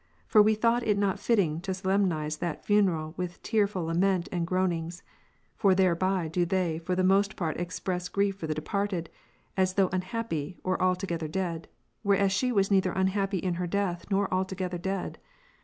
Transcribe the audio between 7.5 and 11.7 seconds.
express grief for the departed, as though unhappy, or altogether dead;